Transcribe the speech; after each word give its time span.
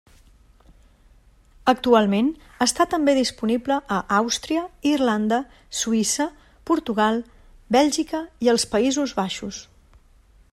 Actualment 1.73 2.31
està 2.65 2.87
també 2.93 3.15
disponible 3.19 3.77
a 3.97 3.99
Àustria, 4.21 4.63
Irlanda, 4.93 5.39
Suïssa, 5.81 6.27
Portugal, 6.71 7.23
Bèlgica 7.77 8.23
i 8.47 8.51
els 8.57 8.67
Països 8.73 9.15
Baixos. 9.21 9.61